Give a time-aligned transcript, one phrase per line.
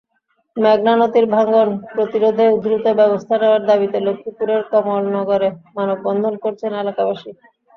[0.57, 7.31] মেঘনা নদীর ভাঙন প্রতিরোধে দ্রুত ব্যবস্থা নেওয়ার দাবিতে লক্ষ্মীপুরের কমলনগরে মানববন্ধন করেছেন এলাকাবাসী।